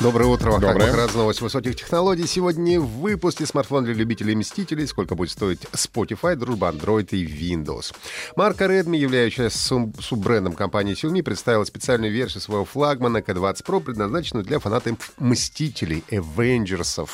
[0.00, 0.52] Доброе утро.
[0.58, 0.86] Доброе.
[0.88, 2.26] Как раз новость высоких технологий.
[2.26, 4.86] Сегодня в выпуске смартфон для любителей Мстителей.
[4.86, 7.94] Сколько будет стоить Spotify, дружба Android и Windows.
[8.36, 14.44] Марка Redmi, являющаяся сум- суббрендом компании Xiaomi, представила специальную версию своего флагмана K20 Pro, предназначенную
[14.44, 17.08] для фанатов Мстителей, Avengers.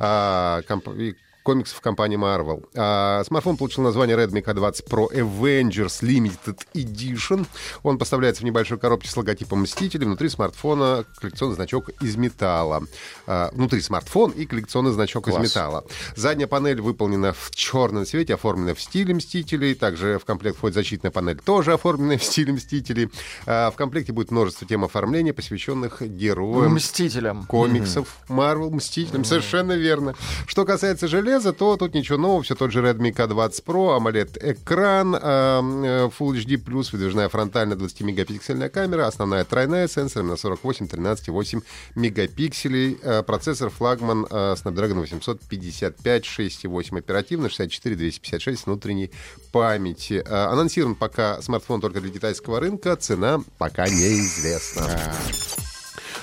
[0.00, 1.16] А, комп-
[1.46, 2.66] комиксов компании Marvel.
[2.74, 7.46] А, смартфон получил название Redmi K20 Pro Avengers Limited Edition.
[7.84, 10.06] Он поставляется в небольшой коробке с логотипом Мстителей.
[10.06, 12.82] Внутри смартфона коллекционный значок из металла.
[13.28, 15.48] А, внутри смартфон и коллекционный значок из Класс.
[15.48, 15.84] металла.
[16.16, 19.76] Задняя панель выполнена в черном цвете, оформлена в стиле Мстителей.
[19.76, 23.08] Также в комплект входит защитная панель, тоже оформленная в стиле Мстителей.
[23.46, 27.44] А, в комплекте будет множество тем оформления, посвященных героям Мстителям.
[27.44, 30.16] комиксов, Marvel, Мстителям, совершенно верно.
[30.48, 35.18] Что касается железа, то тут ничего нового, все тот же Redmi K20 Pro, AMOLED-экран, э,
[35.18, 36.56] э, Full HD+,
[36.92, 41.60] выдвижная фронтальная 20-мегапиксельная камера, основная тройная с сенсором на 48, 13 и 8
[41.94, 49.10] мегапикселей, э, процессор флагман Snapdragon 855, 6,8 оперативно, 64, 256 внутренней
[49.52, 50.24] памяти.
[50.28, 54.84] Анонсирован пока смартфон только для китайского рынка, цена пока неизвестна.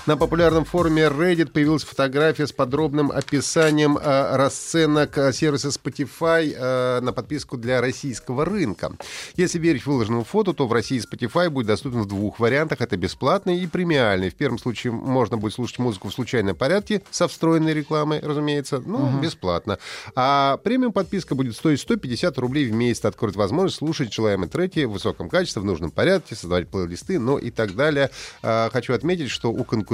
[0.06, 7.00] На популярном форуме Reddit появилась фотография с подробным описанием э, расценок э, сервиса Spotify э,
[7.00, 8.92] на подписку для российского рынка.
[9.38, 12.81] Если верить выложенному фото, то в России Spotify будет доступен в двух вариантах.
[12.81, 14.30] Это бесплатный и премиальный.
[14.30, 19.09] В первом случае можно будет слушать музыку в случайном порядке со встроенной рекламой, разумеется, ну,
[19.22, 19.80] бесплатно.
[20.16, 23.06] А премиум подписка будет стоить 150 рублей в месяц.
[23.06, 27.52] Откроет возможность слушать желаемые треки в высоком качестве, в нужном порядке, создавать плейлисты, ну и
[27.52, 28.09] так далее.
[28.42, 29.93] А, Хочу отметить, что у конкурентов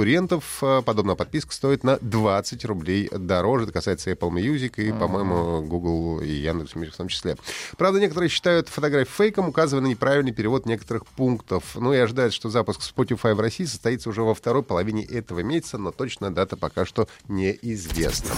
[0.62, 3.64] а, подобная подписка стоит на 20 рублей дороже.
[3.64, 7.36] Это касается Apple Music и, по-моему, Google и Яндекс Music в том числе.
[7.76, 11.76] Правда, некоторые считают фотографию фейком, указывая на неправильный перевод некоторых пунктов.
[11.76, 15.78] Ну и ожидают, что запуск Spotify в России состоится уже во второй половине этого месяца,
[15.78, 18.34] но точная дата пока что неизвестна.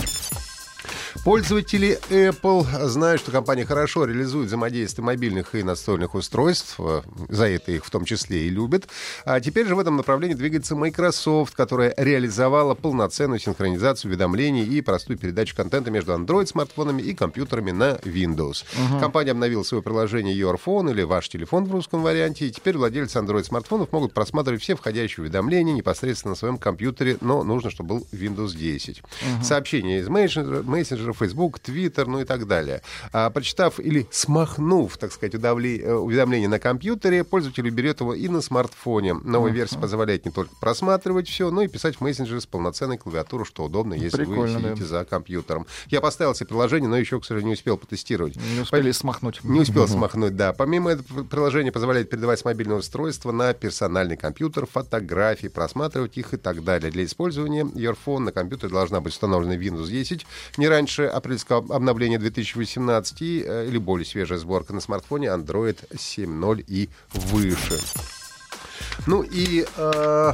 [1.25, 6.81] Пользователи Apple знают, что компания хорошо реализует взаимодействие мобильных и настольных устройств.
[7.28, 8.88] За это их в том числе и любят.
[9.25, 15.16] А теперь же в этом направлении двигается Microsoft, которая реализовала полноценную синхронизацию уведомлений и простую
[15.16, 18.65] передачу контента между Android-смартфонами и компьютерами на Windows.
[18.99, 23.21] Компания обновила свое приложение Your Phone или ваш телефон в русском варианте, и теперь владельцы
[23.21, 28.56] Android-смартфонов могут просматривать все входящие уведомления непосредственно на своем компьютере, но нужно, чтобы был Windows
[28.56, 29.03] 10.
[29.41, 32.83] Сообщения из мессенджера, мессенджера, Facebook, Twitter, ну и так далее.
[33.12, 38.28] А, прочитав или смахнув, так сказать, удавли- э, уведомление на компьютере, пользователь берет его и
[38.28, 39.15] на смартфоне.
[39.15, 43.47] Новая версия позволяет не только просматривать все, но и писать в мессенджере с полноценной клавиатурой,
[43.47, 44.69] что удобно, если Прикольно, вы да.
[44.71, 45.67] сидите за компьютером.
[45.89, 48.37] Я поставил себе приложение, но еще, к сожалению, не успел потестировать.
[48.37, 49.43] Не успели смахнуть.
[49.45, 50.53] Не успел смахнуть, да.
[50.53, 56.37] Помимо этого, приложение позволяет передавать с мобильного устройства на персональный компьютер фотографии, просматривать их и
[56.37, 56.91] так далее.
[56.91, 62.19] Для использования Your Phone на компьютере должна быть установлена Windows 10 не раньше апрельского обновления
[62.19, 68.22] 2018 и, э, или более свежая сборка на смартфоне Android 7.0 и выше.
[69.07, 70.33] Ну и э,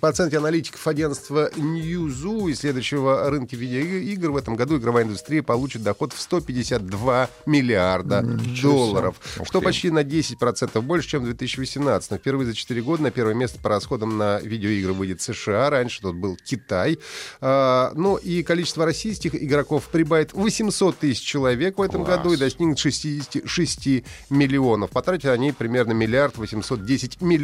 [0.00, 6.12] по оценке аналитиков агентства Newzoo, исследующего рынки видеоигр, в этом году игровая индустрия получит доход
[6.12, 8.22] в 152 миллиарда
[8.62, 12.10] долларов, что почти на 10% больше, чем в 2018.
[12.10, 16.00] Но впервые за 4 года на первое место по расходам на видеоигры выйдет США, раньше
[16.02, 16.98] тут был Китай.
[17.40, 22.18] А, ну и количество российских игроков прибавит 800 тысяч человек в этом Класс.
[22.18, 23.88] году и достигнет 66
[24.30, 24.90] миллионов.
[24.90, 27.35] Потратят они примерно миллиард 810 миллионов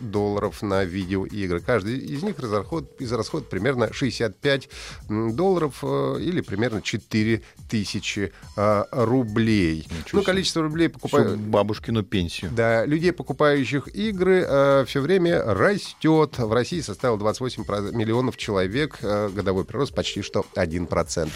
[0.00, 1.60] долларов на видеоигры.
[1.60, 4.68] Каждый из них разраход, израсходит примерно 65
[5.08, 9.86] м, долларов э, или примерно 4 тысячи э, рублей.
[10.12, 11.38] ну, количество рублей Всю покупают...
[11.38, 12.50] бабушкину пенсию.
[12.54, 16.38] Да, людей, покупающих игры, все время растет.
[16.38, 18.98] В России составил 28 про- миллионов человек.
[19.02, 21.30] э, годовой прирост почти что 1%.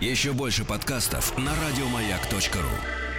[0.00, 3.11] Еще больше подкастов на радиомаяк.ру.